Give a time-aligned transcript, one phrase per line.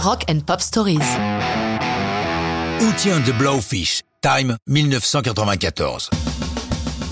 [0.00, 0.98] Rock and Pop Stories.
[2.98, 6.10] Tient The Blowfish Time 1994.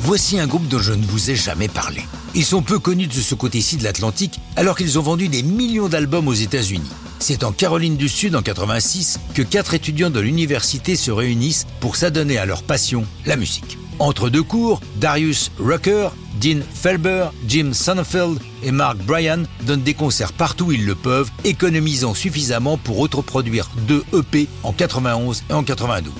[0.02, 2.02] Voici un groupe dont je ne vous ai jamais parlé.
[2.36, 5.88] Ils sont peu connus de ce côté-ci de l'Atlantique alors qu'ils ont vendu des millions
[5.88, 6.90] d'albums aux États-Unis.
[7.18, 11.96] C'est en Caroline du Sud en 86 que quatre étudiants de l'université se réunissent pour
[11.96, 13.78] s'adonner à leur passion, la musique.
[13.98, 16.10] Entre deux cours, Darius Rucker,
[16.40, 21.30] Dean Felber, Jim Sonnenfeld et Mark Bryan donnent des concerts partout où ils le peuvent,
[21.44, 26.12] économisant suffisamment pour autoproduire deux EP en 91 et en 92.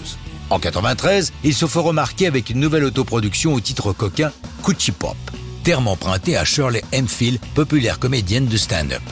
[0.50, 4.32] En 93, ils se font remarquer avec une nouvelle autoproduction au titre coquin
[4.62, 5.16] Coochie Pop,
[5.64, 9.02] terme emprunté à Shirley Hemphill, populaire comédienne de stand-up.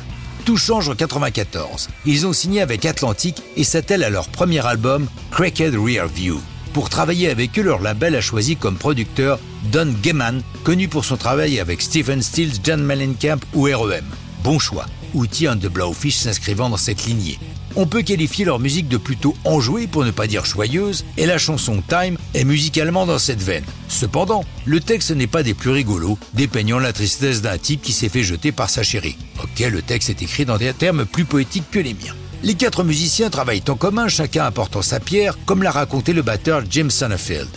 [0.45, 1.89] Tout change en 94.
[2.07, 6.41] Ils ont signé avec Atlantic et s'attellent à leur premier album, Cracked Rear View.
[6.75, 9.39] Pour travailler avec eux, leur label a choisi comme producteur
[9.71, 14.05] Don Gehman, connu pour son travail avec Stephen Stills, John Mellencamp ou REM.
[14.43, 17.39] Bon choix, outil and the Blowfish s'inscrivant dans cette lignée.
[17.77, 21.39] On peut qualifier leur musique de plutôt enjouée pour ne pas dire joyeuse, et la
[21.39, 23.65] chanson Time est musicalement dans cette veine.
[23.87, 28.09] Cependant, le texte n'est pas des plus rigolos, dépeignant la tristesse d'un type qui s'est
[28.09, 29.17] fait jeter par sa chérie.
[29.45, 32.15] Ok, le texte est écrit dans des termes plus poétiques que les miens.
[32.45, 36.63] Les quatre musiciens travaillent en commun, chacun apportant sa pierre, comme l'a raconté le batteur
[36.69, 37.49] Jim Sonnenfeld.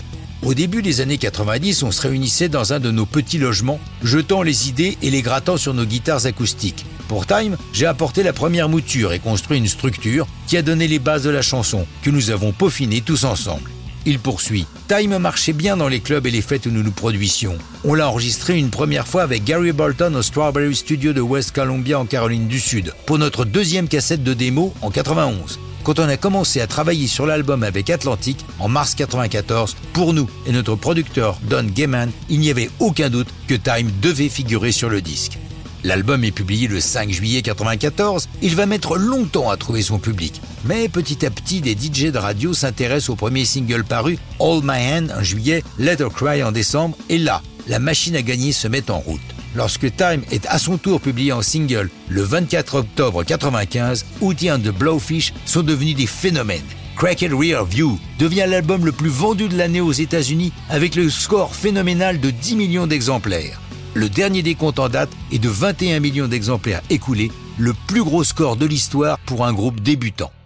[0.43, 4.43] Au début des années 90, on se réunissait dans un de nos petits logements, jetant
[4.43, 6.85] les idées et les grattant sur nos guitares acoustiques.
[7.09, 10.99] Pour Time, j'ai apporté la première mouture et construit une structure qui a donné les
[10.99, 13.69] bases de la chanson, que nous avons peaufiné tous ensemble.
[14.09, 14.65] Il poursuit.
[14.87, 17.57] Time marchait bien dans les clubs et les fêtes où nous nous produisions.
[17.83, 21.99] On l'a enregistré une première fois avec Gary Bolton au Strawberry Studio de West Columbia
[21.99, 25.59] en Caroline du Sud, pour notre deuxième cassette de démo en 91.
[25.83, 30.29] Quand on a commencé à travailler sur l'album avec Atlantic en mars 94, pour nous
[30.45, 34.89] et notre producteur Don Gaiman, il n'y avait aucun doute que Time devait figurer sur
[34.89, 35.37] le disque.
[35.83, 38.27] L'album est publié le 5 juillet 94.
[38.41, 40.41] Il va mettre longtemps à trouver son public.
[40.67, 44.91] Mais petit à petit, des DJ de radio s'intéressent au premier single paru, All My
[44.91, 48.67] Hand en juillet, Let Her Cry en décembre, et là, la machine à gagner se
[48.67, 49.21] met en route.
[49.55, 54.59] Lorsque Time est à son tour publié en single le 24 octobre 95, Outie and
[54.59, 56.65] the Blowfish sont devenus des phénomènes.
[56.97, 61.55] Cracked Rear View devient l'album le plus vendu de l'année aux États-Unis avec le score
[61.55, 63.61] phénoménal de 10 millions d'exemplaires.
[63.93, 68.57] Le dernier décompte en date est de 21 millions d'exemplaires écoulés, le plus gros score
[68.57, 70.31] de l'histoire pour un groupe débutant.